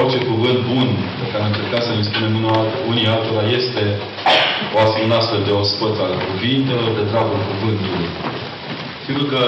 [0.00, 0.88] orice cuvânt bun
[1.20, 2.34] pe care încercăm să-l spunem
[2.90, 3.82] unii altora este
[4.74, 8.08] o asemenea astfel de ospăț al cuvintelor de dragul cuvântului.
[9.06, 9.42] Sigur că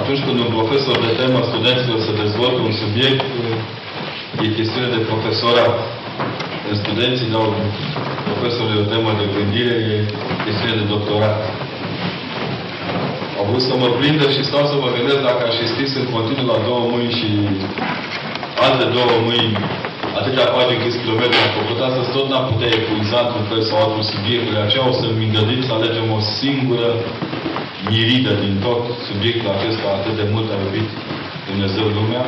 [0.00, 3.26] atunci când un profesor de temă studenților să dezvolte un subiect,
[4.44, 5.74] e chestiune de profesorat.
[6.62, 7.46] Când studenții dau
[8.28, 9.96] profesorului o temă de gândire, e
[10.46, 11.38] chestiune de doctorat.
[13.38, 16.06] Au vrut să mă prindă și stau să mă gândesc dacă aș fi scris în
[16.16, 17.28] continuu la două mâini și
[18.66, 19.56] alte două mâini
[20.18, 24.04] atâtea pagini câți kilometri am făcut, astăzi tot n-am putea epuiza într-un fel sau altul
[24.14, 24.54] subiectul.
[24.64, 26.90] Aceea o să-mi îngădim să alegem o singură
[27.90, 30.88] miridă din tot subiectul acesta atât de mult a iubit
[31.50, 32.24] Dumnezeu lumea,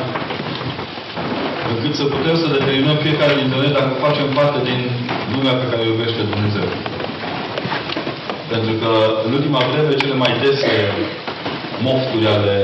[1.71, 4.79] încât să putem să determinăm fiecare dintre noi dacă facem parte din
[5.33, 6.67] lumea pe care o iubește Dumnezeu.
[8.51, 8.91] Pentru că
[9.25, 10.73] în ultima vreme cele mai dese
[11.87, 12.57] mofturi ale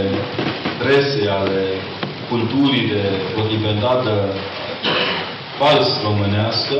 [0.81, 1.61] presei, ale
[2.31, 3.01] culturii de
[3.35, 4.13] potrivendată
[5.59, 6.77] fals românească,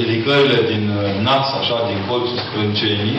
[0.00, 3.18] ridicările din uh, nas, așa, din colțul sprâncenii,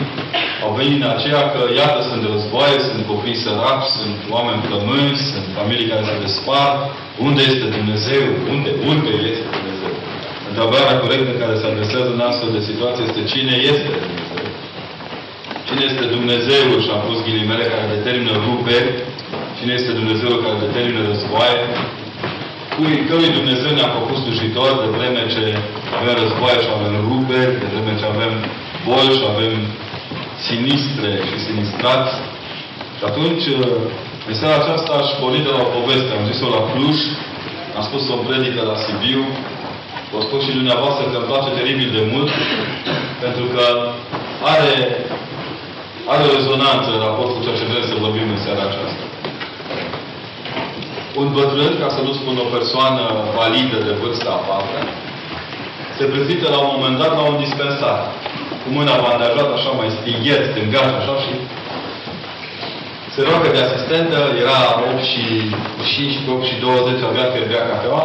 [0.64, 5.46] au venit în aceea că, iată, sunt războaie, sunt copii săraci, sunt oameni plămânzi, sunt
[5.58, 6.78] familii care se despart.
[7.26, 8.24] Unde este Dumnezeu?
[8.52, 8.70] Unde?
[8.92, 9.94] Unde este Dumnezeu?
[10.50, 14.48] Întrebarea corectă care se adresează în astfel de situație este cine este Dumnezeu?
[15.68, 18.88] Cine este Dumnezeul, și am pus ghilimele, care determină ruperi?
[19.58, 21.62] Cine este Dumnezeul care determină războaie?
[22.76, 25.44] cui, cărui Dumnezeu ne-a făcut slujitor de vreme ce
[25.98, 28.32] avem războaie și avem ruperi, de vreme ce avem
[28.88, 29.54] boli și avem
[30.48, 32.12] sinistre și sinistrați.
[32.98, 33.44] Și atunci,
[34.30, 36.10] în seara aceasta aș porni de la o poveste.
[36.12, 36.98] Am zis-o la Cluj,
[37.76, 39.22] am spus-o în predică la Sibiu,
[40.12, 42.30] vă spun și dumneavoastră că îmi place teribil de mult,
[43.24, 43.64] pentru că
[44.54, 44.72] are,
[46.12, 49.03] are o rezonanță în raport cu ceea ce vrem să vorbim în seara aceasta
[51.20, 53.04] un bătrân, ca să nu spun o persoană
[53.38, 54.80] validă de vârstă afară,
[55.98, 57.98] se prezintă la un moment dat la un dispensar.
[58.62, 61.32] Cu mâna bandajată, așa mai stighet, stângaș, așa și
[63.14, 64.58] se roagă de asistentă, era
[64.90, 65.24] 8 și
[65.94, 68.04] 5, 8 și 20, avea că bea cafeaua.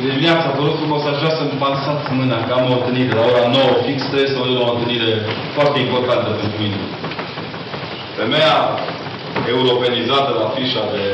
[0.00, 3.24] De dimineața, vă rog frumos, aș vrea să-mi pansați mâna, că am o întâlnire la
[3.30, 5.12] ora 9, fix trebuie să la o întâlnire
[5.56, 6.80] foarte importantă pentru mine.
[8.20, 8.56] Femeia
[9.54, 11.04] europenizată la fișa de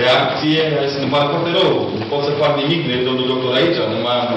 [0.00, 1.72] reacție, ai să-mi pare foarte rău.
[2.00, 4.32] Nu pot să fac nimic, nu e domnul doctor aici, nu mai am...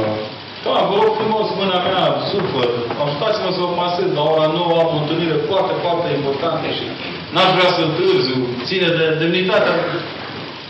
[0.65, 2.69] Da, vă rog frumos, mâna mea, sufăr,
[3.03, 6.85] ajutați-mă să vă pasez la ora 9, am o întâlnire foarte, foarte importantă și
[7.33, 8.37] n-aș vrea să întârziu,
[8.67, 9.75] ține de demnitatea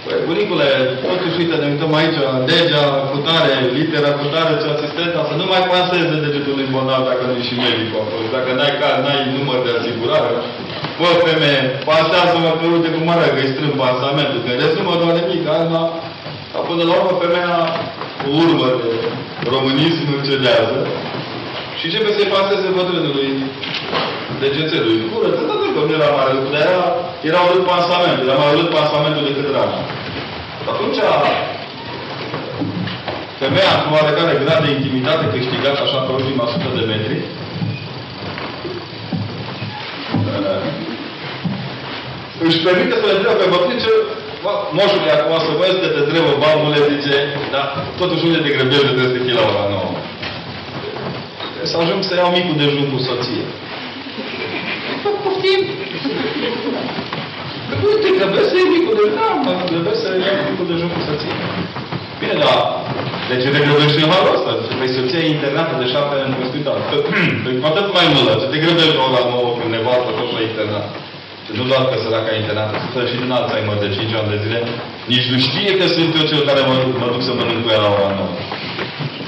[0.03, 0.67] Păi, bunicule,
[1.09, 2.19] totuși, uite, ne uităm aici,
[2.51, 7.01] legea cu tare, litera cu tare, ce asistenta, să nu mai paseze degetul lui bolnav
[7.09, 8.25] dacă nu e și medicul acolo.
[8.37, 8.73] Dacă n-ai,
[9.03, 10.31] n-ai număr de asigurare,
[10.99, 14.95] Bă, femeie, pasează-mă că uite cum arată, că îi strâng pansamentul, că rest nu mă
[15.01, 15.83] doare nimic, alma.
[16.51, 17.57] Dar până la urmă, femeia,
[18.21, 18.91] cu urmă de
[19.53, 20.77] românism, cedează
[21.77, 23.29] și începe să-i paseze bătrânului
[24.41, 24.97] degețelul.
[25.11, 26.85] Cură, tot atât că nu era mare lucru, dar era,
[27.29, 29.79] era urât pansamentul, era mai urât pansamentul decât rana.
[30.71, 30.99] Atunci,
[33.41, 37.17] femeia cu oarecare grad de intimitate câștigat așa pe ultima sută de metri,
[42.47, 43.91] își permite să le întrebe pe bătrânice,
[44.77, 47.15] moșule, acum să văd că te întrebă bambule, zice,
[47.53, 47.65] dar
[48.01, 49.91] totuși unde te grăbești de trebuie să fii la ora nouă.
[51.71, 53.43] Să ajung să iau micul dejun cu soție.
[55.23, 55.61] Poftim!
[57.81, 59.15] Nu te grăbesc să iei micul dejun.
[59.19, 61.35] Da, mă grăbesc să iau micul dejun cu soție.
[62.19, 62.55] Bine, da.
[63.29, 64.51] De ce te grăbești în halul ăsta?
[64.61, 66.79] Zice, păi soția e internată de șapte ani în spital.
[67.43, 70.41] Păi cu atât mai mult, ce te grăbești la ora nouă când nevastă tot la
[70.49, 70.87] internat.
[71.57, 74.59] Nu doar că săraca internată, suferă și din Alzheimer de 5 ani de zile.
[75.13, 77.81] Nici nu știe că sunt eu cel care mă, mă duc să mănânc cu ea
[77.85, 78.29] la ora 9.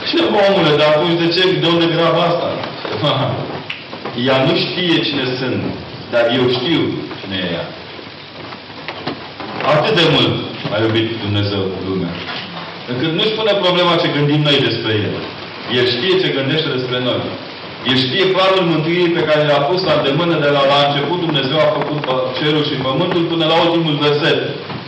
[0.08, 1.42] Și mă, omule, dar atunci de ce?
[1.64, 2.48] De unde grav asta?
[4.28, 5.62] ea nu știe cine sunt,
[6.14, 6.82] dar eu știu
[7.20, 7.66] cine e ea.
[9.74, 10.36] Atât de mult
[10.74, 12.14] a iubit Dumnezeu lumea.
[12.92, 15.16] Încât nu-și pune problema ce gândim noi despre El.
[15.78, 17.22] El știe ce gândește despre noi.
[17.90, 21.20] El știe planul mântuirii pe care l-a pus la îndemână de la, la început.
[21.28, 22.00] Dumnezeu a făcut
[22.40, 24.40] cerul și pământul până la ultimul verset.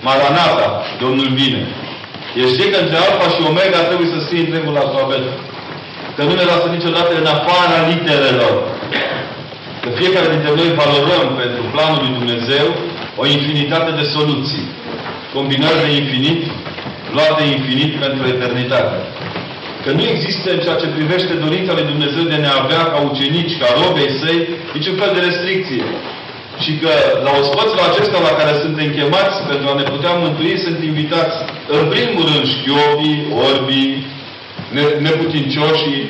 [0.07, 0.67] Maranata,
[1.03, 1.61] Domnul vine.
[2.41, 5.25] El știe că între Alfa și Omega trebuie să scrie întregul alfabet.
[6.15, 8.55] Că nu ne lasă niciodată în afara literelor.
[9.81, 12.67] Că fiecare dintre noi valorăm pentru planul lui Dumnezeu
[13.21, 14.65] o infinitate de soluții.
[15.35, 16.41] Combinări de infinit,
[17.15, 18.97] luate infinit pentru eternitate.
[19.83, 22.99] Că nu există în ceea ce privește dorința lui Dumnezeu de a ne avea ca
[23.09, 24.39] ucenici, ca robei săi,
[24.73, 25.83] niciun fel de restricție.
[26.63, 26.91] și că
[27.25, 31.35] la ospățul acesta la care suntem chemați pentru a ne putea mântui, sunt invitați
[31.77, 34.05] în primul rând șchiopii, orbii,
[35.05, 36.03] neputincioșii,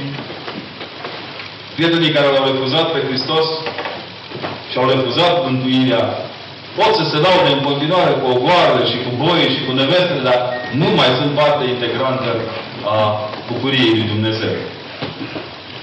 [1.75, 3.47] prietenii care l-au refuzat pe Hristos
[4.69, 6.03] și au refuzat mântuirea,
[6.77, 10.39] pot să se laude în continuare cu ogoarele și cu boie și cu nevestele, dar
[10.81, 12.29] nu mai sunt parte integrantă
[12.95, 12.97] a
[13.47, 14.55] bucuriei lui Dumnezeu.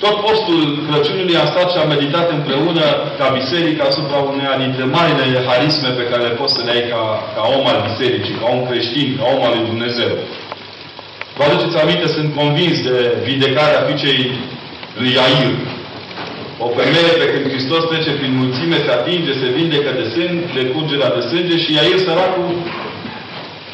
[0.04, 2.84] Tot postul Crăciunului a stat și a meditat împreună
[3.18, 7.02] ca biserică asupra uneia dintre marile harisme pe care le poți să le ai ca,
[7.34, 10.12] ca om al bisericii, ca om creștin, ca om al lui Dumnezeu.
[11.36, 12.96] Vă aduceți aminte, sunt convins de
[13.28, 14.20] vindecarea fiicei
[15.00, 15.52] lui Iair.
[16.64, 20.62] O femeie pe când Hristos trece prin mulțime, se atinge, se vindecă de sânge, de
[20.72, 22.50] curgerea de sânge și Iair săracul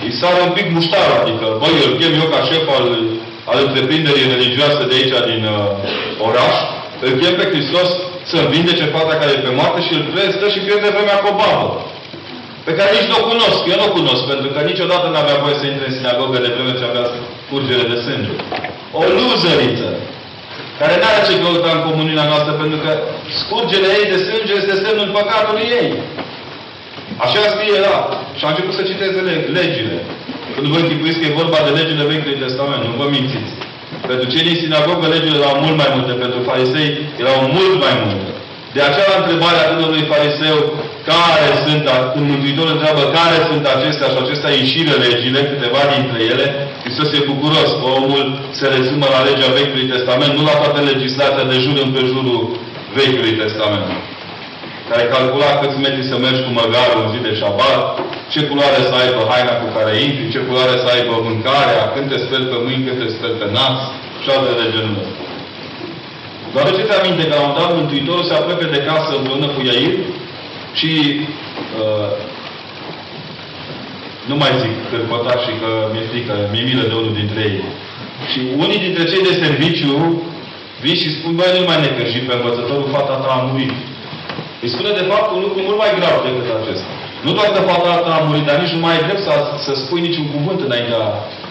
[0.05, 2.87] îi sară un pic muștarul, adică, băi, îl chem eu ca șef al,
[3.51, 6.57] al întreprinderii religioase de aici, din uh, oraș,
[7.05, 7.89] îl chem pe Hristos
[8.31, 10.03] să vindece fata care e pe moarte și îl
[10.37, 11.69] stă și pierde vremea cu o babă.
[12.67, 13.61] Pe care nici nu o cunosc.
[13.71, 16.53] Eu nu o cunosc, pentru că niciodată nu avea voie să intre în sinagogă de
[16.55, 17.07] vreme ce avea
[17.51, 18.33] curgere de sânge.
[18.99, 19.91] O luzăriță
[20.81, 22.91] care nu are ce căuta în comuniunea noastră, pentru că
[23.41, 25.89] scurgerea ei de sânge este semnul păcatului ei.
[27.25, 27.97] Așa scrie la.
[28.39, 29.21] Și a început să citeze
[29.59, 29.97] legile.
[30.55, 33.55] Când vă închipuiți că e vorba de legile Vechiului Testament, nu vă mințiți.
[34.11, 36.91] Pentru cei din sinagogă legile erau mult mai multe, pentru farisei
[37.23, 38.31] erau mult mai multe.
[38.77, 40.59] De aceea la întrebarea tânărului fariseu,
[41.11, 46.47] care sunt, când Mântuitorul întreabă care sunt acestea și acestea ieșire legile, câteva dintre ele,
[46.85, 48.25] Hristos e bucuros că omul
[48.59, 52.41] se rezumă la legea Vechiului Testament, nu la toată legislația de jur împrejurul
[52.97, 53.89] Vechiului Testament
[54.91, 57.83] care calcula câți metri să mergi cu măgarul în zi de șabat,
[58.33, 62.19] ce culoare să aibă haina cu care intri, ce culoare să aibă mâncarea, când te
[62.25, 63.79] speli pe mâini, când te speli pe nas
[64.23, 65.23] și alte de genul ăsta.
[66.53, 69.95] Vă aduceți aminte că la un dat Mântuitorul se apropie de casă împreună cu Iair
[70.79, 70.93] și
[71.81, 72.11] uh,
[74.31, 77.61] nu mai zic cârpătaș și că mi-e frică, mi-e milă de unul dintre ei.
[78.31, 79.93] Și unii dintre cei de serviciu
[80.83, 83.75] vin și spun, băi, nu mai necăji pe învățătorul, fata ta a murit.
[84.63, 86.91] Îi spune, de fapt, un lucru mult mai grav decât acesta.
[87.25, 89.35] Nu doar că fata ta a murit, dar nici nu mai ai drept să,
[89.67, 91.03] să spui niciun cuvânt înaintea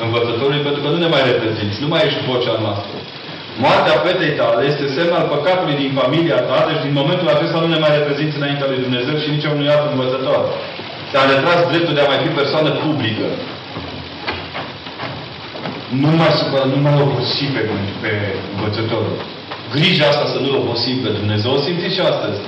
[0.06, 2.96] învățătorului, pentru că nu ne mai reprezinți, nu mai ești vocea noastră.
[3.64, 7.70] Moartea fetei tale este semn al păcatului din familia ta, deci din momentul acesta nu
[7.72, 10.42] ne mai reprezinți înaintea lui Dumnezeu și nici unui alt învățător.
[11.12, 13.28] Te-a retras dreptul de a mai fi persoană publică.
[16.04, 17.62] Nu mai supăra, nu mai obosi pe,
[18.02, 18.12] pe
[18.56, 19.16] învățătorul.
[19.74, 21.50] Grija asta să nu-l obosim pe Dumnezeu.
[21.54, 22.40] O simțiți și astăzi.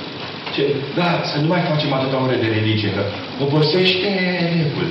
[0.58, 0.66] Ce?
[1.00, 3.04] Da, să nu mai facem atâta ore de religie, că
[3.46, 4.10] obosește
[4.46, 4.88] elevul.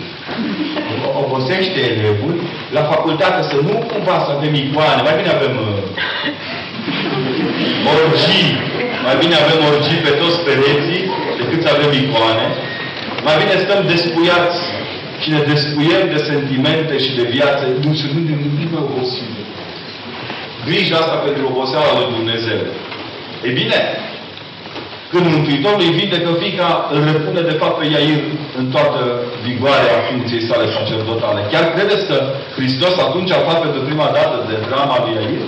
[1.22, 2.34] Obosește elevul
[2.76, 5.80] la facultate, să nu cumva să avem icoane, mai bine avem uh,
[7.94, 8.50] orgii,
[9.06, 11.02] mai bine avem orgii pe toți pereții
[11.40, 12.46] decât să avem icoane.
[13.26, 14.60] Mai bine stăm despuiați
[15.22, 19.30] și ne despuiem de sentimente și de viață, nu să nu ne gândim mai obosim.
[20.66, 22.62] Grija asta pentru oboseala lui Dumnezeu.
[23.46, 23.78] E bine,
[25.12, 28.20] când Mântuitorul îi vindecă fica, îl repune de fapt pe Iair
[28.60, 29.00] în toată
[29.46, 31.40] vigoarea funcției sale sacerdotale.
[31.52, 32.16] Chiar credeți că
[32.56, 35.44] Hristos atunci a aflat pentru prima dată de drama lui Iair?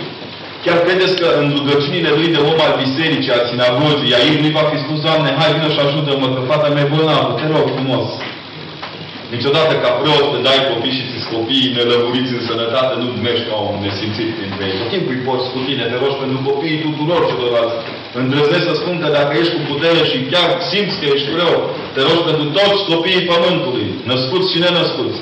[0.64, 4.64] Chiar credeți că în rugăciunile lui de om al bisericii, al sinagogii, Iair nu-i va
[4.70, 8.06] fi spus, Doamne, hai vină și ajută-mă, că fata mea e bolnavă, te rog frumos.
[9.34, 13.56] Niciodată ca preot când ai copii și ți copiii nelămuriți în sănătate, nu mergi ca
[13.68, 14.78] un nesimțit dintre ei.
[14.80, 17.78] Tot timpul îi porți cu tine, te rogi pentru copiii tuturor celorlalți.
[18.14, 21.56] Îndrăznesc să spun că dacă ești cu putere și chiar simți că ești rău,
[21.94, 25.20] te rogi pentru toți copiii pământului, născuți și nenăscuți.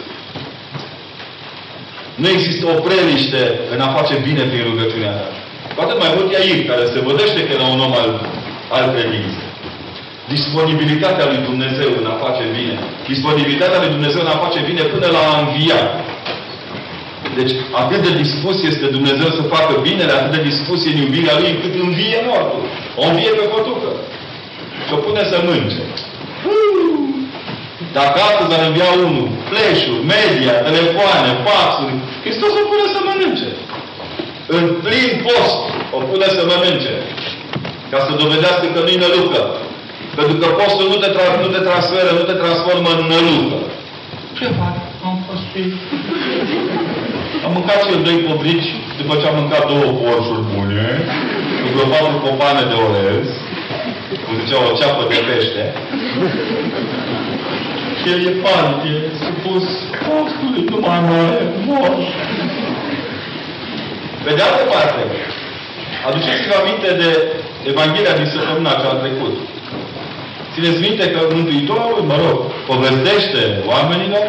[2.21, 5.27] Nu există o preliște în a face bine prin rugăciunea ta.
[5.75, 8.11] Cu atât mai mult Iair, care se vădește că era un om al,
[8.77, 9.49] al credinței.
[10.35, 12.77] Disponibilitatea lui Dumnezeu în a face bine.
[13.13, 15.81] Disponibilitatea lui Dumnezeu în a face bine până la a învia.
[17.39, 17.53] Deci
[17.83, 21.51] atât de dispus este Dumnezeu să facă binele, atât de dispus e în iubirea Lui,
[21.55, 22.63] încât învie mortul.
[23.01, 23.91] O învie pe pătucă.
[24.87, 25.83] Și o pune să mânce.
[27.99, 29.83] Dacă astăzi ar învia unul, flash
[30.15, 33.51] media, telefoane, faxuri, Hristos o pune să mănânce.
[34.57, 35.59] În plin post
[35.97, 36.95] o pune să mănânce.
[37.91, 39.43] Ca să dovedească că nu-i nălucă.
[40.19, 43.59] Pentru că postul nu te, tra- nu te transferă, nu te transformă în nălucă.
[44.39, 44.75] Ce fac?
[45.09, 45.61] Am fost și...
[47.45, 50.87] Am mâncat și eu doi cobrici după ce am mâncat două porșuri bune,
[51.61, 53.27] cu vreo patru copane de orez,
[54.25, 55.65] cum zicea o ceapă de pește.
[57.99, 59.67] și el e panic, e supus
[60.05, 61.95] postului, nu mai mare, mor.
[64.25, 65.03] Pe de altă parte,
[66.07, 67.11] aduceți-vă aminte de
[67.71, 69.37] Evanghelia din săptămâna cea trecut.
[70.53, 72.39] Țineți minte că Mântuitorul, mă rog,
[72.71, 74.27] povestește oamenilor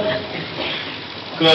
[1.40, 1.52] că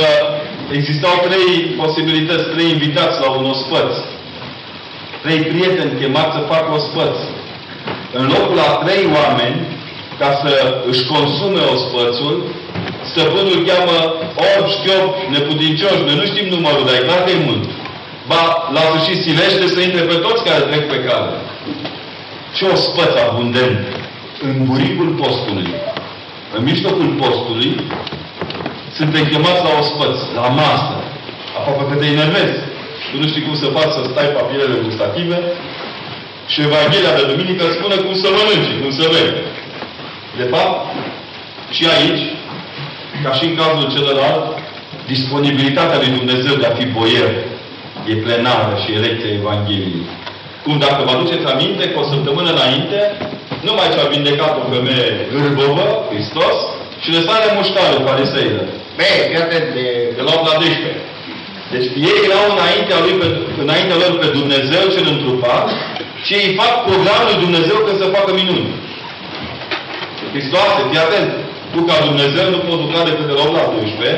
[0.79, 1.49] existau trei
[1.81, 3.93] posibilități, trei invitați la un ospăț.
[5.23, 7.17] Trei prieteni chemați să facă ospăț.
[8.19, 9.59] În locul la trei oameni,
[10.21, 10.53] ca să
[10.91, 12.35] își consume ospățul,
[13.11, 13.99] stăpânul cheamă
[14.51, 17.65] orb, șchiop, neputincioși, noi nu știm numărul, dar e clar că e mult.
[18.31, 18.43] Ba,
[18.75, 21.33] la sfârșit silește să intre pe toți care trec pe cale.
[22.57, 23.79] Ce ospăț abundent
[24.47, 25.69] în buricul postului.
[26.57, 27.71] În mijlocul postului
[29.03, 30.95] suntem chemați la ospăț, la masă.
[31.59, 32.59] Aproape că te enervezi.
[33.11, 35.39] Tu nu știi cum să faci să stai papierele gustative
[36.53, 39.31] și Evanghelia de Duminică spune cum să mănânci, cum să vei.
[40.39, 40.77] De fapt,
[41.77, 42.25] și aici,
[43.25, 44.45] ca și în cazul celălalt,
[45.13, 47.31] disponibilitatea lui Dumnezeu de a fi boier
[48.11, 50.07] e plenară și e lecția Evangheliei.
[50.65, 52.99] Cum dacă vă aduceți aminte, cu o săptămână înainte,
[53.67, 56.57] numai ce a vindecat o femeie gârbovă, Hristos,
[57.03, 58.69] și le sare muștarul fariseilor.
[58.97, 61.13] Băi, fii atent, de, de la 8 la 12.
[61.73, 63.29] Deci ei erau înaintea, lui, pe,
[63.65, 65.67] înaintea lor pe Dumnezeu cel întrupat
[66.27, 68.67] și ei fac programul lui Dumnezeu când să facă minuni.
[70.33, 71.31] Hristoase, fii atent.
[71.73, 74.11] Tu ca Dumnezeu nu poți lucra decât de la 8 la 12,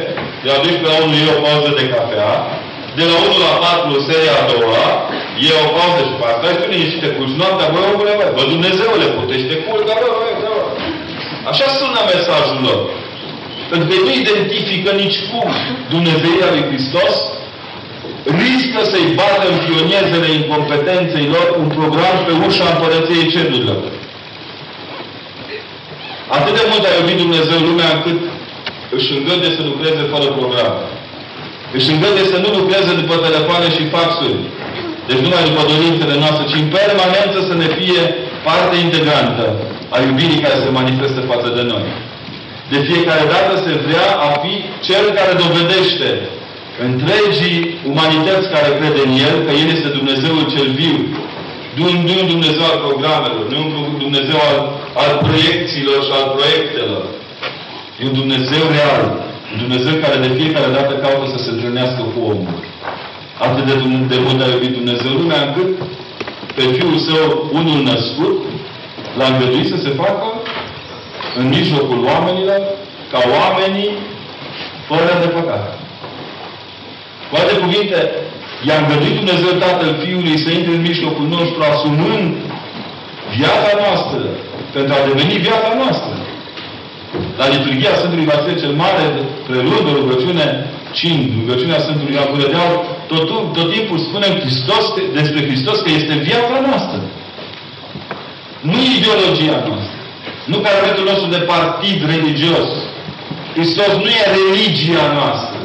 [0.42, 2.32] de la 12 la 1 e o pauză de cafea,
[2.98, 4.86] de la 1 la 4 seria a doua,
[5.46, 8.42] e o pauză și pe asta și nici te culci noaptea, băi, omule, băi, bă,
[8.54, 10.54] Dumnezeule, puteți te culca, bă, bă, bă.
[11.50, 12.80] Așa sună mesajul lor.
[13.70, 15.48] Pentru că nu identifică nici cum
[15.94, 17.14] Dumnezeirea lui Hristos
[18.42, 23.80] riscă să-i bată în pionezele incompetenței lor un program pe ușa împărăției cerurilor.
[26.36, 28.18] Atât de mult a iubit Dumnezeu lumea încât
[28.96, 30.74] își îngăde să lucreze fără program.
[31.76, 34.38] Își îngăde să nu lucreze după telefoane și faxuri.
[35.06, 38.02] Deci nu numai după dorințele noastre, ci în permanență să ne fie
[38.48, 39.44] parte integrantă
[39.94, 41.84] a iubirii care se manifestă față de noi.
[42.74, 44.54] De fiecare dată se vrea a fi
[44.88, 46.08] cel care dovedește
[46.86, 47.58] întregii
[47.90, 50.96] umanități care crede în El, că El este Dumnezeul cel viu.
[51.78, 51.84] Nu
[52.22, 53.58] un Dumnezeu al programelor, nu
[53.90, 54.58] un Dumnezeu al,
[55.02, 57.02] al proiecțiilor și al proiectelor.
[57.98, 59.02] E un Dumnezeu real.
[59.52, 62.58] Un Dumnezeu care de fiecare dată caută să se întâlnească cu omul.
[63.46, 63.74] Atât de,
[64.12, 65.70] de mult a iubit Dumnezeu lumea, încât
[66.56, 67.26] pe Fiul Său,
[67.58, 68.36] unul născut,
[69.18, 70.26] l-a îngăduit să se facă
[71.38, 72.60] în mijlocul oamenilor,
[73.12, 73.90] ca oamenii
[74.88, 75.64] fără de păcat.
[77.28, 77.98] Cu alte cuvinte,
[78.66, 82.28] i-a îngăduit Dumnezeu Tatăl Fiului să intre în mijlocul nostru, asumând
[83.36, 84.20] viața noastră,
[84.74, 86.14] pentru a deveni viața noastră.
[87.40, 89.04] La liturgia Sfântului Vasile cel Mare,
[89.46, 90.46] preluând o rugăciune,
[90.98, 92.28] cin, rugăciunea Sfântului Ioan
[93.10, 94.84] tot, tot timpul spunem Hristos,
[95.18, 96.98] despre Hristos că este viața noastră.
[98.60, 99.93] Nu ideologia noastră.
[100.44, 102.68] Nu caracterul nostru de partid religios.
[103.54, 105.58] Hristos nu e religia noastră.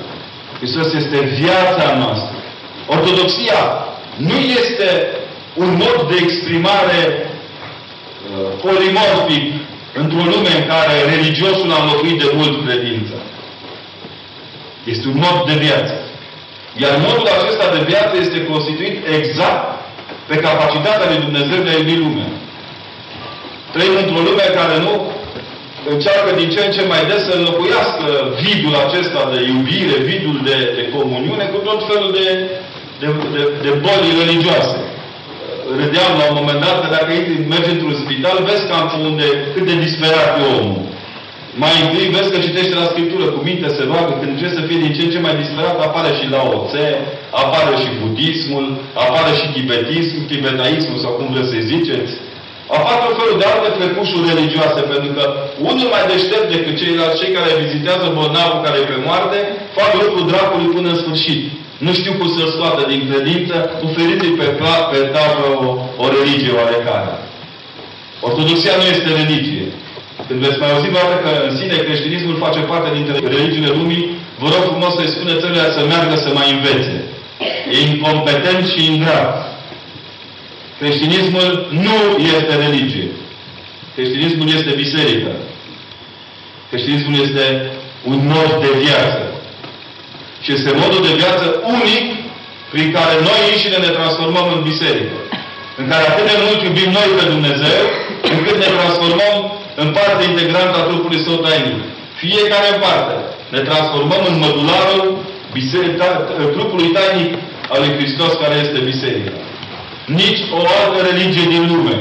[0.58, 2.36] Hristos este viața noastră.
[2.88, 3.62] Ortodoxia
[4.16, 5.08] nu este
[5.54, 9.54] un mod de exprimare uh, polimorfic
[9.94, 13.18] într-o lume în care religiosul a înlocuit de mult credința.
[14.84, 15.94] Este un mod de viață.
[16.82, 19.66] Iar modul acesta de viață este constituit exact
[20.28, 22.30] pe capacitatea lui Dumnezeu de a iubi lumea.
[23.74, 24.94] Trăim într-o lume care nu
[25.94, 28.08] încearcă din ce în ce mai des să înlocuiască
[28.44, 32.28] vidul acesta de iubire, vidul de, de comuniune, cu tot felul de,
[33.02, 34.78] de, de, de boli religioase.
[35.82, 37.12] Râdeam la un moment dat că dacă
[37.54, 40.82] mergi într-un spital, vezi cam unde, cât de disperat e omul.
[41.64, 44.84] Mai întâi vezi că citește la Scriptură, cu minte se roagă, când trebuie să fie
[44.84, 46.86] din ce în ce mai disperat, apare și la oțe,
[47.44, 48.66] apare și budismul,
[49.06, 52.14] apare și tibetismul, tibetaismul, sau cum vreți să ziceți,
[52.78, 55.24] Apar tot felul de alte frecușuri religioase, pentru că
[55.70, 59.38] unul mai deștept decât ceilalți, cei care vizitează bolnavul care e pe moarte,
[59.78, 61.42] fac lucrul dracului până în sfârșit.
[61.86, 63.56] Nu știu cum să scoată din credință,
[63.88, 64.48] oferiți pe,
[64.92, 65.68] pe tablă o,
[66.04, 67.12] o religie oarecare.
[68.28, 69.66] Ortodoxia nu este religie.
[70.28, 74.04] Când veți mai auzi dată că în sine creștinismul face parte dintre religiile lumii,
[74.42, 76.98] vă rog frumos să-i spune țările să meargă să mai învețe.
[77.74, 79.49] E incompetent și ingrat.
[80.80, 81.48] Creștinismul
[81.86, 81.98] nu
[82.36, 83.08] este religie.
[83.96, 85.32] Creștinismul este biserică.
[86.70, 87.46] Creștinismul este
[88.12, 89.22] un mod de viață.
[90.44, 91.46] Și este modul de viață
[91.78, 92.06] unic
[92.74, 95.18] prin care noi înșine ne transformăm în biserică.
[95.80, 97.80] În care atât de mult iubim noi pe Dumnezeu,
[98.36, 99.36] încât ne transformăm
[99.82, 101.80] în parte integrantă a trupului său tainic.
[102.24, 103.14] Fiecare în parte.
[103.56, 105.06] Ne transformăm în mădularul
[106.56, 107.32] trupului tainic
[107.74, 109.32] al lui Hristos care este biserica.
[110.18, 111.96] Nici o altă religie din lume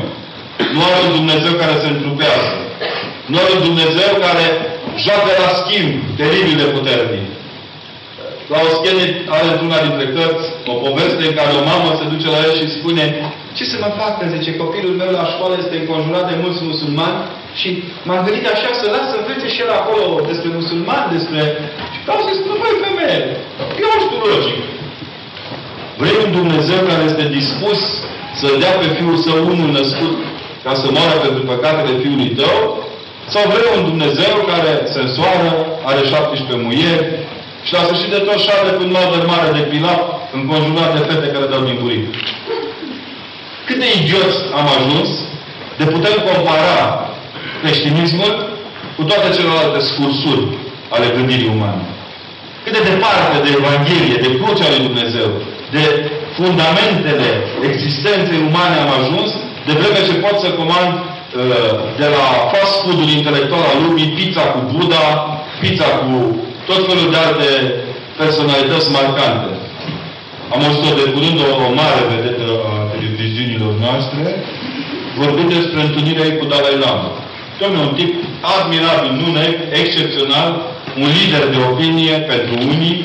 [0.75, 2.53] nu are un Dumnezeu care se întrupează.
[3.35, 4.47] Noi un Dumnezeu care
[5.05, 7.27] joacă la schimb teribil de puternic.
[8.53, 9.05] La o schene
[9.37, 12.75] are într-una dintre cărți o poveste în care o mamă se duce la el și
[12.77, 13.05] spune
[13.57, 14.21] ce să mă facă?
[14.35, 17.19] Zice, copilul meu la școală este înconjurat de mulți musulmani
[17.61, 17.69] și
[18.07, 21.41] m-am gândit așa să las să învețe și el acolo despre musulmani, despre...
[21.93, 23.19] Și vreau să spun, măi, femeie,
[23.83, 24.59] eu știu logic.
[26.01, 27.81] Vrei un Dumnezeu care este dispus
[28.41, 30.15] să dea pe Fiul Său unul născut
[30.65, 32.57] ca să moară pentru păcatele Fiului tău?
[33.33, 35.51] Sau vrei un Dumnezeu care se însoară,
[35.91, 37.05] are 17 muieri
[37.67, 40.03] și la sfârșit de tot șade cu un mădăr mare de pilat
[40.39, 42.05] înconjurat de fete care dau din buric?
[43.67, 45.09] Cât de idioți am ajuns
[45.79, 46.79] de putem compara
[47.61, 48.33] creștinismul
[48.97, 50.43] cu toate celelalte scursuri
[50.95, 51.85] ale gândirii umane.
[52.65, 55.31] Cât de departe de Evanghelie, de crucea lui Dumnezeu,
[55.75, 55.85] de
[56.39, 57.29] fundamentele
[57.71, 59.31] existenței umane am ajuns,
[59.69, 64.45] de vreme ce pot să comand uh, de la fast food-ul intelectual al lumii, pizza
[64.53, 65.07] cu Buddha,
[65.63, 66.11] pizza cu
[66.69, 67.49] tot felul de alte
[68.21, 69.51] personalități marcante.
[70.53, 74.25] Am auzit-o de curând o, o mare vedetă a televiziunilor noastre,
[75.21, 77.11] vorbind despre întâlnirea ei cu Dalai Lama.
[77.61, 78.13] Domnule, un tip
[78.57, 79.47] admirabil, nume,
[79.81, 80.49] excepțional,
[81.03, 82.97] un lider de opinie pentru unii,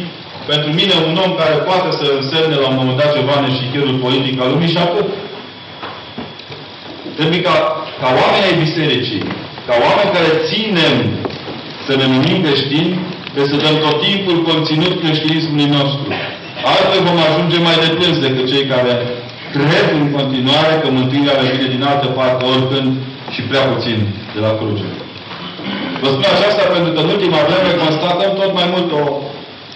[0.51, 3.97] pentru mine un om care poate să însemne la un moment dat ceva în eșichierul
[4.05, 5.07] politic al lumii și atât.
[7.17, 7.55] Trebuie ca,
[8.01, 9.23] ca oameni ai bisericii,
[9.67, 10.95] ca oameni care ținem
[11.85, 12.91] să ne numim creștini,
[13.33, 16.07] trebuie să dăm tot timpul conținut creștinismului nostru.
[16.71, 18.93] Altfel vom ajunge mai deplâns decât cei care
[19.55, 22.89] cred în continuare că mântuirea vine din altă parte, oricând
[23.33, 23.97] și prea puțin
[24.35, 24.87] de la cruce.
[26.01, 29.01] Vă spun aceasta pentru că în ultima vreme constatăm tot mai mult o,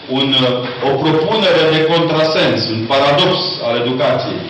[0.10, 0.28] un,
[0.88, 3.34] o propunere de contrasens, un paradox
[3.68, 4.42] al educației.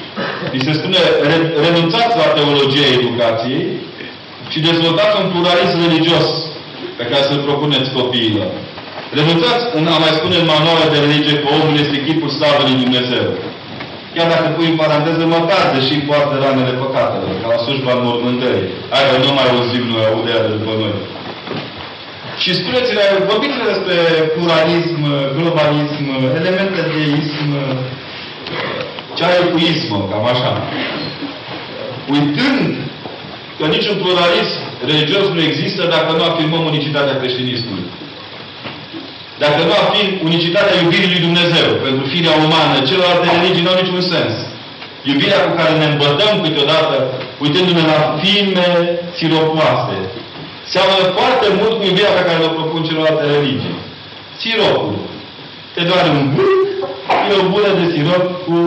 [0.53, 0.99] Mi se spune,
[1.29, 3.63] re, renunțați la teologia educației
[4.51, 6.27] și dezvoltați un pluralism religios
[6.97, 8.49] pe care să-l propuneți copiilor.
[9.19, 12.82] Renunțați în a mai spune în manuale de religie că omul este chipul slavă lui
[12.84, 13.25] Dumnezeu.
[14.13, 18.67] Chiar dacă pui în paranteză măcar, deși poartă ranele păcatelor, ca la slujba în mormântării.
[18.95, 20.95] Aia nu mai auzim noi, audea de după noi.
[22.43, 23.97] Și spuneți-le, vorbiți despre
[24.36, 25.02] pluralism,
[25.38, 26.06] globalism,
[26.39, 27.47] elemente de ism,
[29.17, 30.52] ce are cu ism, cam așa.
[32.15, 32.67] Uitând
[33.58, 37.88] că niciun pluralism religios nu există dacă nu afirmăm unicitatea creștinismului.
[39.43, 44.04] Dacă nu afirm unicitatea iubirii lui Dumnezeu pentru firea umană, celelalte religii nu au niciun
[44.13, 44.34] sens.
[45.10, 46.95] Iubirea cu care ne îmbătăm câteodată,
[47.43, 48.67] uitându-ne la filme
[49.17, 49.97] siropoase,
[50.73, 53.77] seamănă foarte mult cu iubirea pe care o propun celelalte religii.
[54.41, 54.95] Siropul.
[55.73, 56.67] Te doare un gât,
[57.30, 58.58] e o bună de sirop cu,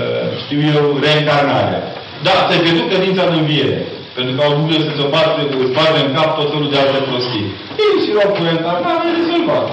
[0.00, 1.82] uh, știu eu, reîncarnarea.
[2.26, 3.78] Da, te pierdut credința în înviere.
[4.16, 7.00] Pentru că au Dumnezeu să se bate, îți bate în cap tot felul de alte
[7.08, 7.48] prostii.
[7.82, 9.66] E siropul reîncarnare, e rezolvat.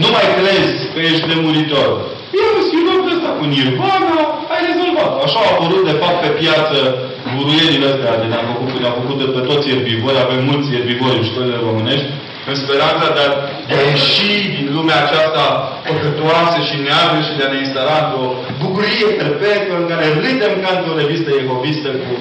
[0.00, 1.90] Nu mai crezi că ești nemuritor.
[2.38, 4.20] E un sirop ăsta cu nirvana,
[4.56, 5.12] ai rezolvat.
[5.26, 6.76] Așa au apărut, de fapt, pe piață
[7.34, 11.28] buruienile astea de ne-am făcut, ne-am făcut de pe toți erbivori, avem mulți erbivori în
[11.30, 12.10] școlile românești,
[12.50, 13.30] în speranța de a,
[13.68, 15.44] de a ieși din lumea aceasta
[15.88, 18.26] păcătoasă și neagră și de a ne instala într-o
[18.62, 22.12] bucurie perpetuă în care râdem ca într-o revistă egovistă cu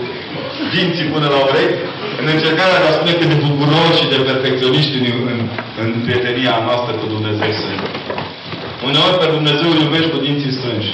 [0.74, 1.82] dinții până la urechi,
[2.22, 5.40] în încercarea de a spune cât de bucuroși și de perfecționiști în, în,
[5.82, 7.82] în prietenia noastră cu Dumnezeu sunt.
[8.90, 10.92] Uneori pe Dumnezeu îl iubești cu dinții strânși.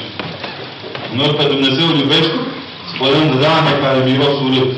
[1.14, 2.36] Uneori pe Dumnezeu îl iubești
[2.92, 4.72] spălând rane care miros urât.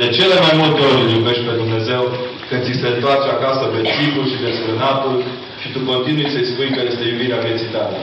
[0.00, 2.02] De cele mai multe ori îl iubești pe Dumnezeu
[2.48, 5.16] că ți se întoarce acasă vețicul și desfrânatul
[5.60, 7.96] și tu continui să-i spui că este iubirea vieții tale.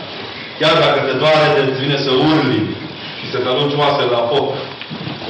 [0.60, 2.62] Chiar dacă te doare de îți vine să urli
[3.20, 4.48] și să te arunci oasele la foc,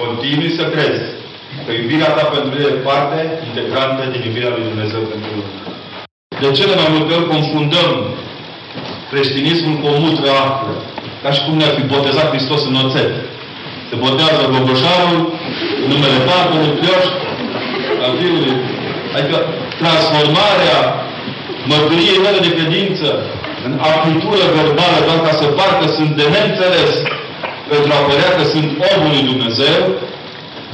[0.01, 1.05] continui să crezi
[1.65, 5.53] că iubirea ta pentru el e parte integrantă din iubirea lui Dumnezeu pentru lume.
[6.43, 7.91] De cele mai multe ori confundăm
[9.11, 10.73] creștinismul cu o mutră află.
[11.25, 13.11] Ca și cum ne-ar fi botezat Hristos în oțet.
[13.89, 15.21] Se botează gogoșarul,
[15.83, 17.05] în numele Tatălui, Plioș,
[18.03, 18.55] al Fiului.
[19.15, 19.37] Adică
[19.81, 20.79] transformarea
[21.71, 23.07] mărturiei mele de credință
[23.67, 26.91] în aplitură verbală, doar ca să parcă sunt de neînțeles
[27.71, 29.79] pentru a părea că sunt omul lui Dumnezeu,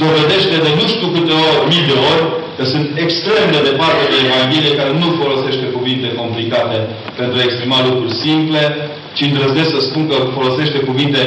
[0.04, 2.24] dovedește de nu știu câte ori, mii de ori,
[2.58, 6.78] că sunt extrem de departe de Evanghelie care nu folosește cuvinte complicate
[7.20, 8.64] pentru a exprima lucruri simple,
[9.14, 11.22] ci îndrăznesc să spun că folosește cuvinte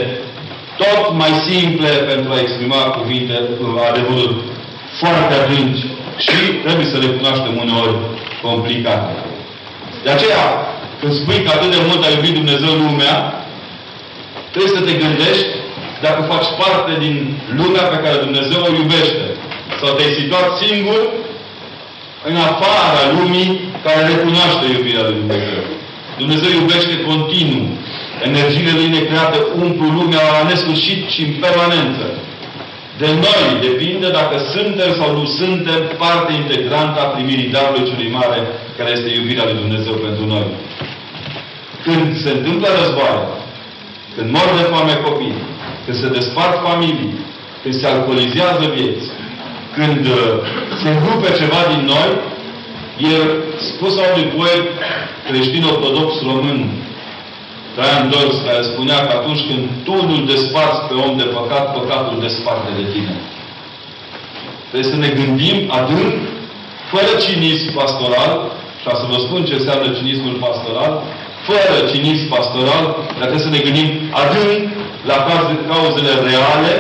[0.76, 3.32] tot mai simple pentru a exprima cuvinte,
[3.90, 4.42] adevărul
[5.00, 5.84] foarte adânci
[6.26, 7.96] și trebuie să le cunoaștem uneori
[8.42, 9.12] complicate.
[10.04, 10.42] De aceea,
[11.00, 13.16] când spui că atât de mult a iubit Dumnezeu lumea,
[14.52, 15.50] trebuie să te gândești
[16.06, 17.14] dacă faci parte din
[17.60, 19.24] lumea pe care Dumnezeu o iubește.
[19.80, 21.00] Sau te-ai situat singur
[22.28, 23.48] în afara lumii
[23.84, 25.62] care recunoaște iubirea lui Dumnezeu.
[26.18, 27.66] Dumnezeu iubește continuu.
[28.28, 32.06] Energiile lui necreate umplu lumea la nesfârșit și în permanență.
[32.98, 38.38] De noi depinde dacă suntem sau nu suntem parte integrantă a primirii darului celui mare,
[38.78, 40.46] care este iubirea lui Dumnezeu pentru noi.
[41.84, 43.24] Când se întâmplă războaie,
[44.14, 45.36] când mor de foame copii,
[45.84, 47.14] când se despart familii,
[47.62, 49.06] când se alcoolizează vieți,
[49.76, 50.34] când uh,
[50.80, 52.10] se rupe ceva din noi,
[52.98, 53.14] e
[53.56, 54.66] spus a unui poet
[55.26, 56.70] creștin ortodox român,
[57.74, 62.20] Traian Dors, care spunea că atunci când tu nu-l desparți pe om de păcat, păcatul
[62.20, 63.14] desparte de tine.
[64.70, 66.14] Trebuie să ne gândim adânc,
[66.92, 68.32] fără cinism pastoral,
[68.80, 70.92] și să vă spun ce înseamnă cinismul pastoral,
[71.48, 72.84] fără cinism pastoral,
[73.18, 73.88] dar trebuie să ne gândim
[74.22, 74.62] adânc
[75.10, 75.16] la
[75.70, 76.72] cauzele reale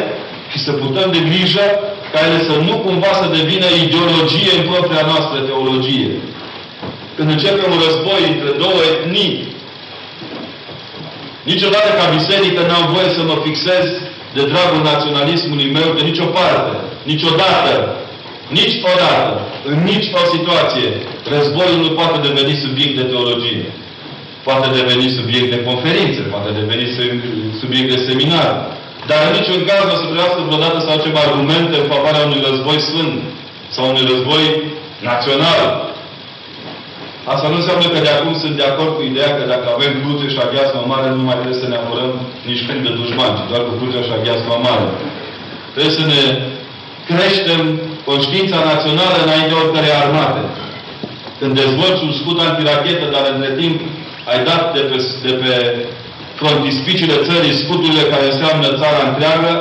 [0.52, 1.66] și să putem de grijă
[2.14, 6.10] ca ele să nu cumva să devină ideologie în propria noastră teologie.
[7.16, 9.34] Când începem un război între două etnii,
[11.50, 13.86] niciodată ca biserică n-am voie să mă fixez
[14.36, 16.72] de dragul naționalismului meu de nicio parte.
[17.12, 17.72] Niciodată.
[18.58, 19.40] Nici odată.
[19.70, 20.88] În nici o situație.
[21.34, 23.66] Războiul nu poate deveni subiect de teologie.
[24.46, 26.86] Poate deveni subiect de conferințe, poate deveni
[27.60, 28.50] subiect de seminar.
[29.08, 32.44] Dar în niciun caz nu o să trebuiască vreodată să facem argumente în favoarea unui
[32.48, 33.14] război sfânt
[33.74, 34.44] sau unui război
[35.10, 35.62] național.
[37.32, 40.26] Asta nu înseamnă că de acum sunt de acord cu ideea că dacă avem cruce
[40.32, 42.12] și aghiazmă mare, nu mai trebuie să ne apărăm
[42.48, 44.86] nici când de dușmani, ci doar cu cruce și aghiazmă mare.
[45.74, 46.22] Trebuie să ne
[47.10, 47.62] creștem
[48.10, 50.42] conștiința națională înainte oricărei armate.
[51.38, 53.76] Când dezvolți un scut antirachetă, dar între timp
[54.30, 55.52] ai dat de pe, de pe
[56.40, 59.52] frontispiciile țării scuturile care înseamnă țara întreagă,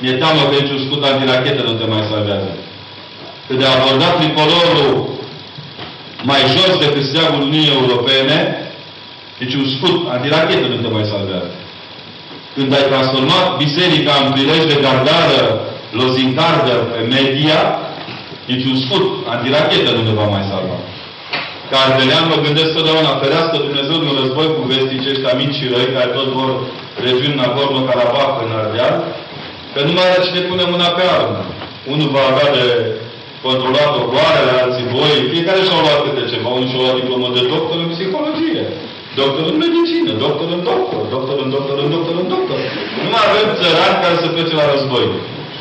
[0.00, 2.50] mi-e teamă că niciun scut antirachetă nu te mai salvează.
[3.46, 4.90] Când de abordat tricolorul
[6.30, 8.36] mai jos decât steagul Uniunii Europene,
[9.38, 11.54] deci un scut antirachetă nu te mai salvează.
[12.54, 15.42] Când ai transformat biserica în prilej de gardară
[15.90, 17.60] lozincardă pe media,
[18.46, 19.04] niciun scut
[19.34, 20.76] antirachetă nu te va mai salva.
[21.72, 25.70] Ca ardelean mă gândesc totdeauna, ferească Dumnezeu de un război cu vestii aceștia mici și
[25.72, 26.50] răi, care tot vor
[27.06, 28.94] regiuni Nagorno-Karabakh în Ardeal,
[29.72, 31.40] că nu mai are cine pune mâna pe armă.
[31.92, 32.64] Unul va avea de
[33.46, 36.48] controlat ogoarele, alții voi, fiecare și-au luat câte ceva.
[36.56, 38.62] Unul și-au luat diplomă de doctor în psihologie,
[39.20, 42.58] doctor în medicină, doctor în doctor, doctor în doctor în doctor în doctor.
[43.02, 45.06] Nu mai avem țărani care să plece la război.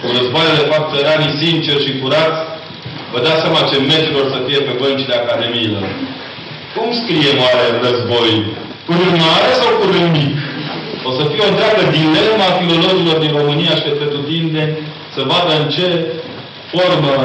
[0.01, 2.39] Cu războaiele fac țăranii sinceri și curați,
[3.11, 5.83] Vă dați seama ce meciuri să fie pe băncile academiilor.
[6.75, 8.31] Cum scrie mare război?
[8.85, 10.35] Cu rând mare sau cu rând mic?
[11.07, 14.63] O să fie o întreagă dilema a filologilor din România și pe tutinde
[15.15, 15.87] să vadă în ce
[16.71, 17.15] formă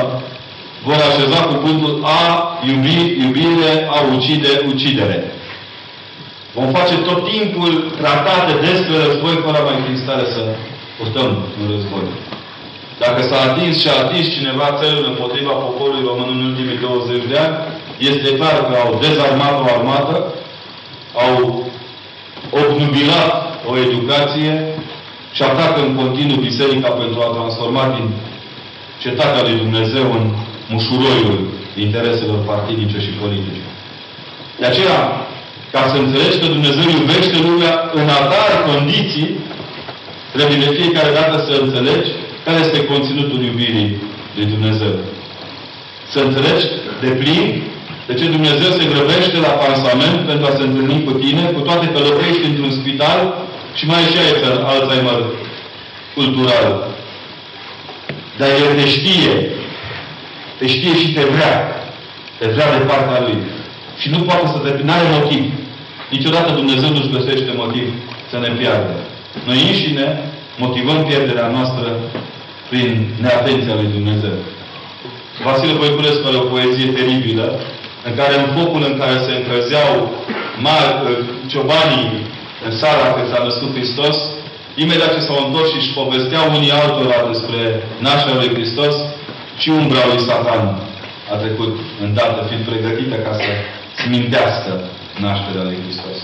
[0.89, 2.21] vor așeza cuvântul a
[2.69, 5.19] iubi, iubire, a ucide, ucidere.
[6.57, 10.43] Vom face tot timpul tratate despre război fără mai fi stare să
[10.99, 12.07] purtăm un război.
[12.99, 17.39] Dacă s-a atins și a atins cineva țelul împotriva poporului român în ultimii 20 de
[17.39, 17.57] ani,
[18.11, 20.17] este clar că au dezarmat o armată,
[21.25, 21.67] au
[22.63, 23.35] obnubilat
[23.71, 24.53] o educație
[25.33, 28.07] și atacă în continuu biserica pentru a transforma din
[29.03, 30.25] cetatea lui Dumnezeu în
[30.69, 31.39] mușuroiul
[31.85, 33.65] intereselor partidice și politice.
[34.61, 35.01] De aceea,
[35.73, 39.29] ca să înțelegi că Dumnezeu iubește lumea în atare condiții,
[40.33, 42.11] trebuie de fiecare dată să înțelegi
[42.47, 43.91] care este conținutul iubirii
[44.37, 44.95] lui Dumnezeu?
[46.13, 46.67] Să înțelegi
[47.01, 47.63] de plin
[48.07, 51.87] de ce Dumnezeu se grăbește la pansament pentru a se întâlni cu tine, cu toate
[51.93, 53.21] că locuiești într-un spital
[53.75, 54.33] și mai și ai
[54.73, 55.21] Alzheimer
[56.15, 56.67] cultural.
[58.39, 59.33] Dar El te știe.
[60.59, 61.55] Te știe și te vrea.
[62.39, 63.39] Te vrea de partea Lui.
[64.01, 64.83] Și nu poate să te...
[64.83, 65.45] N-are motiv.
[66.11, 67.87] Niciodată Dumnezeu nu-și găsește motiv
[68.31, 68.95] să ne piardă.
[69.47, 70.07] Noi înșine
[70.65, 71.89] motivăm pierderea noastră
[72.71, 72.89] prin
[73.21, 74.37] neatenția lui Dumnezeu.
[75.45, 77.47] Vasile Voiculescu are o poezie teribilă,
[78.09, 79.91] în care în focul în care se încălzeau
[80.69, 81.13] mari, ă,
[81.53, 82.11] ciobanii
[82.67, 84.17] în sara când s-a născut Hristos,
[84.75, 87.61] imediat ce s-au întors și își povesteau unii altora despre
[88.07, 88.95] nașterea lui Hristos,
[89.59, 90.65] și umbra lui Satan
[91.33, 93.51] a trecut îndată, fiind pregătită ca să
[94.03, 94.73] smintească
[95.21, 96.17] nașterea lui Hristos.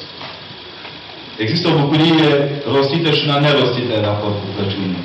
[1.36, 2.26] Există o bucurie
[2.74, 5.04] rostită și una nerostită în raport cu Crăciunul.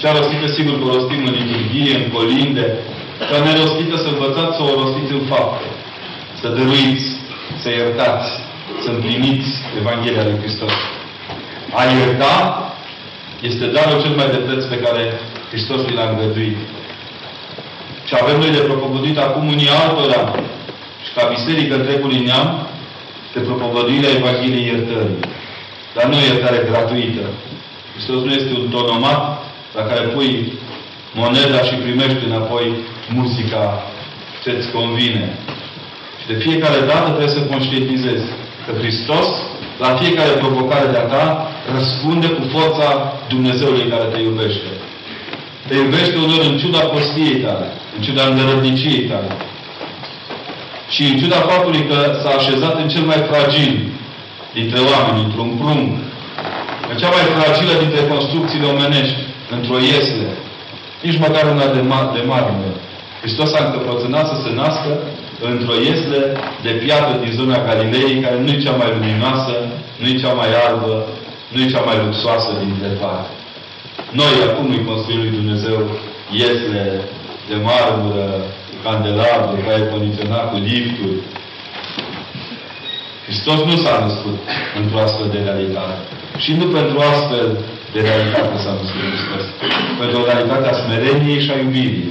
[0.00, 2.64] Cea rostită, sigur, că o rostim în liturghie, în colinde.
[3.28, 5.66] Cea nerostită să învățați să o rostiți în fapte.
[6.40, 7.06] Să dăruiți,
[7.62, 8.28] să iertați,
[8.84, 9.48] să împliniți
[9.80, 10.74] Evanghelia lui Hristos.
[11.80, 12.36] A ierta
[13.48, 15.02] este darul cel mai de preț pe care
[15.50, 16.58] Hristos l-a îngăduit.
[18.08, 20.22] Și avem noi de propovăduit acum unii altora
[21.04, 22.68] și ca biserică întregului neam
[23.34, 25.18] de propovăduirea Evangheliei iertării.
[25.94, 27.24] Dar nu iertare gratuită.
[27.92, 29.22] Hristos nu este un tonomat
[29.76, 30.52] la care pui
[31.14, 32.66] moneda și primești înapoi
[33.14, 33.64] muzica
[34.42, 35.38] ce-ți convine.
[36.20, 38.26] Și de fiecare dată trebuie să conștientizezi
[38.64, 39.28] că Hristos,
[39.78, 44.70] la fiecare provocare de-a ta, răspunde cu forța Dumnezeului care te iubește.
[45.68, 49.30] Te iubește unor în ciuda postiei tale, în ciuda îndărădniciei tale.
[50.88, 53.72] Și în ciuda faptului că s-a așezat în cel mai fragil
[54.58, 55.88] dintre oameni, într-un prunc,
[56.90, 59.20] în cea mai fragilă dintre construcțiile omenești,
[59.56, 60.28] într-o iesle,
[61.06, 62.72] nici măcar una de, ma de marmură.
[63.22, 64.92] Hristos a încăpățânat să se nască
[65.50, 66.20] într-o iesle
[66.64, 69.54] de piatră din zona Galilei, care nu e cea mai luminoasă,
[70.00, 70.94] nu e cea mai albă,
[71.52, 73.30] nu e cea mai luxoasă dintre toate.
[74.20, 75.78] Noi acum îi construim lui Dumnezeu
[76.40, 76.84] iesle
[77.48, 78.26] de marmură,
[78.84, 81.18] candelabre, care condiționat cu lifturi.
[83.32, 84.36] Hristos nu s-a născut
[84.80, 85.96] într-o astfel de realitate.
[86.44, 87.46] Și nu pentru astfel
[87.94, 89.44] de realitate s-a născut Hristos.
[90.00, 92.08] Pentru o realitate a smereniei și a iubirii.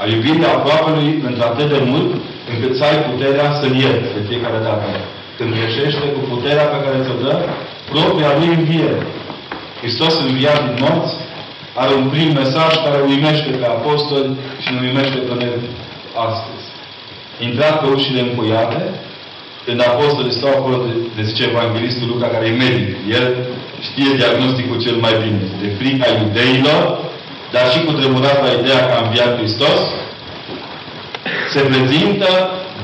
[0.00, 2.10] A iubirii aproapelui într-atât de mult
[2.52, 4.86] încât să ai puterea să-L ierți de fiecare dată.
[5.36, 7.34] Când greșește cu puterea pe care ți-o dă
[7.92, 9.00] propria lui înviere.
[9.80, 11.14] Hristos înviat din morți
[11.82, 14.30] are un prim mesaj care uimește pe apostoli
[14.62, 15.52] și ne uimește pe noi
[16.28, 16.66] astăzi.
[17.46, 18.80] Intrat pe ușile încuiate,
[19.66, 22.88] când apostolii stau acolo, de, de zice Evanghelistul Luca, care e medic.
[23.18, 23.24] El
[23.88, 25.42] știe diagnosticul cel mai bine.
[25.62, 26.82] De frica iudeilor,
[27.52, 29.80] dar și cu tremurat la ideea că a înviat Hristos,
[31.52, 32.28] se prezintă,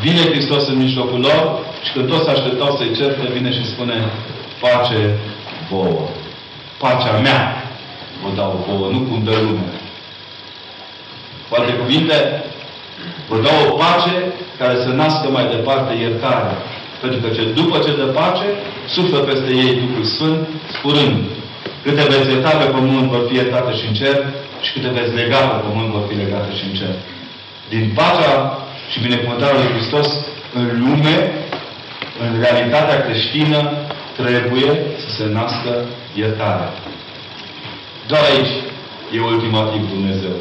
[0.01, 3.97] vine Hristos în mijlocul lor și când toți așteptau să-i certe, vine și spune
[4.61, 5.18] pace
[5.71, 6.09] vouă.
[6.79, 7.40] Pacea mea
[8.23, 9.73] vă dau vouă, nu cum dă lumea.
[11.49, 12.45] Cu alte cuvinte,
[13.28, 14.14] vă dau o pace
[14.60, 16.54] care să nască mai departe iertare.
[17.02, 18.48] Pentru că ce după ce dă pace,
[18.94, 20.40] suflă peste ei Duhul Sfânt,
[20.76, 21.16] spurând,
[21.84, 24.16] câte veți ierta pe pământ vor fi iertate și în cer,
[24.64, 26.94] și câte veți lega pe pământ vor fi legate și în cer.
[27.72, 28.34] Din pacea
[28.90, 30.08] și binecuvântarea lui Hristos
[30.58, 31.16] în lume,
[32.24, 33.60] în realitatea creștină,
[34.20, 34.70] trebuie
[35.02, 35.72] să se nască
[36.14, 36.70] iertarea.
[38.06, 38.54] Doar aici
[39.14, 40.36] e ultimativ Dumnezeu.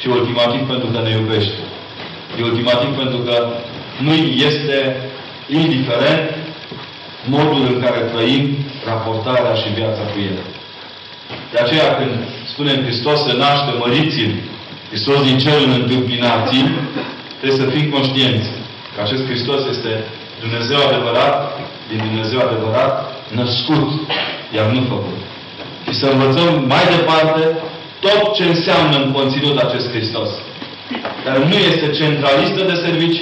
[0.00, 1.60] Și ultimativ pentru că ne iubește.
[2.38, 3.46] E ultimativ pentru că
[3.98, 4.14] nu
[4.48, 4.96] este
[5.48, 6.30] indiferent
[7.28, 8.44] modul în care trăim
[8.84, 10.38] raportarea și viața cu El.
[11.52, 12.14] De aceea când
[12.52, 14.32] spunem Hristos se naște, măriți-l,
[14.88, 16.56] Hristos din cerul întâmpinați
[17.40, 18.48] trebuie să fim conștienți
[18.94, 19.92] că acest Hristos este
[20.40, 21.36] Dumnezeu adevărat,
[21.90, 22.94] din Dumnezeu adevărat,
[23.38, 23.90] născut,
[24.56, 25.18] iar nu făcut.
[25.86, 27.42] Și să învățăm mai departe
[28.00, 30.30] tot ce înseamnă în conținut acest Hristos.
[31.24, 33.20] Dar nu este centralistă de servici,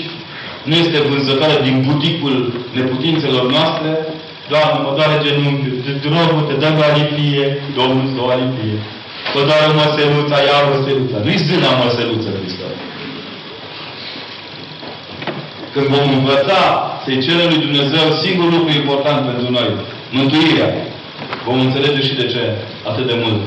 [0.68, 2.37] nu este vânzătoare din buticul
[2.72, 3.90] neputințelor noastre,
[4.53, 7.46] Doamne, mă doare genunchiul, te rog, te dăm la lipie,
[7.79, 8.77] Domnul îți dă o lipie.
[9.35, 11.16] Mă doare măseluța, ia măseluța.
[11.24, 12.74] Nu-i zâna măseluță, Hristos.
[15.72, 16.61] Când vom învăța
[17.05, 19.68] să-i cerem lui Dumnezeu singurul lucru important pentru noi,
[20.16, 20.70] mântuirea,
[21.46, 22.42] vom înțelege și de ce
[22.90, 23.40] atât de mult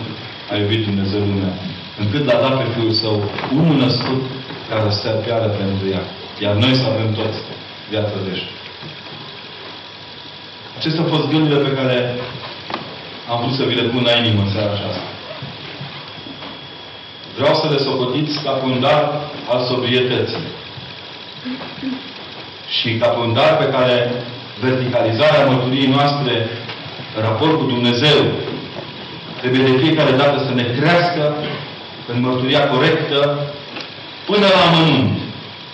[0.52, 1.54] a iubit Dumnezeu lumea.
[2.02, 3.24] Încât l-a dat pe Fiul Său,
[3.60, 4.22] unul născut,
[4.70, 6.04] care să se piară pentru ea.
[6.44, 7.40] Iar noi să avem toți
[7.90, 8.56] viața veșnică.
[10.78, 11.98] Acestea au fost gândurile pe care
[13.32, 15.06] am vrut să vi le pun la inimă în seara aceasta.
[17.38, 19.02] Vreau să le socotiți ca un dar
[19.52, 20.46] al sobrietății.
[22.78, 23.96] Și ca un dar pe care
[24.60, 26.34] verticalizarea mărturiei noastre
[27.16, 28.20] în raport cu Dumnezeu
[29.40, 31.36] trebuie de fiecare dată să ne crească
[32.12, 33.20] în mărturia corectă
[34.26, 35.18] până la amănunt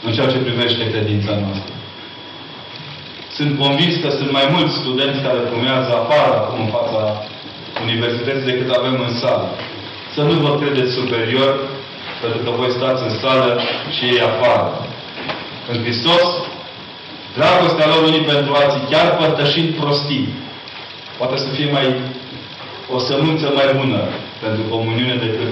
[0.06, 1.74] în ceea ce privește credința noastră.
[3.38, 7.02] Sunt convins că sunt mai mulți studenți care fumează afară acum în fața
[7.86, 9.50] universității decât avem în sală.
[10.16, 11.52] Să nu vă credeți superior,
[12.22, 13.50] pentru că voi stați în sală
[13.96, 14.68] și ei afară.
[15.72, 16.28] În Hristos,
[17.38, 20.28] dragostea lor unii pentru alții, chiar părtășind prostii,
[21.18, 21.88] poate să fie mai
[22.96, 24.02] o sămânță mai bună
[24.44, 25.52] pentru comuniune decât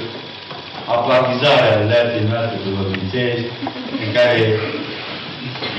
[0.95, 3.49] aplatizarea lerții noastre duhovnicești,
[4.03, 4.37] în care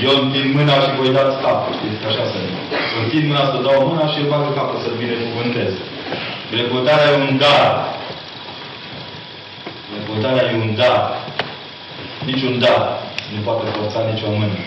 [0.05, 1.73] eu întind mâna și voi dați capul.
[1.77, 2.77] Știți că așa se întâmplă.
[3.01, 5.71] Întind mâna să dau mâna și îl bagă capul să-l binecuvântez.
[6.51, 7.67] Binecuvântarea e un dar.
[9.89, 11.01] Binecuvântarea e un dar.
[12.29, 12.81] Niciun dar
[13.33, 14.57] nu poate forța nicio mână.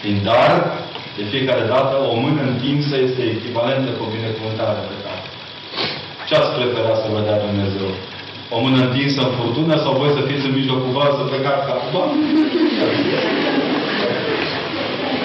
[0.00, 0.52] Prin dar,
[1.16, 5.22] de fiecare dată, o mână întinsă este echivalentă cu binecuvântarea pe care.
[6.26, 7.90] Ce ați prefera să vă dea Dumnezeu?
[8.56, 12.26] O mână întinsă în furtună sau voi să fiți în mijlocul voastră plecați ca Doamne,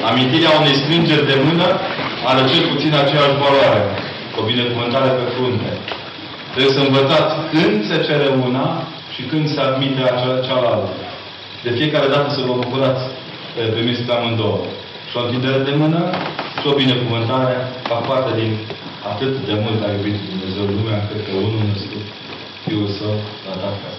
[0.10, 1.68] Amintirea unei strângeri de mână
[2.30, 3.82] are cel puțin aceeași valoare.
[4.38, 5.72] O binecuvântare pe frunte.
[6.54, 8.68] Trebuie să învățați când se cere una
[9.14, 10.92] și când se admite acea, cealaltă.
[11.66, 13.04] De fiecare dată să vă bucurați
[13.54, 14.62] că primiți pe amândouă.
[15.10, 16.02] Și o întindere de mână
[16.60, 17.56] și o binecuvântare
[17.90, 18.52] fac parte din
[19.12, 22.06] atât de mult a iubit Dumnezeu lumea, cred că unul născut
[22.66, 23.90] 比如说男大孩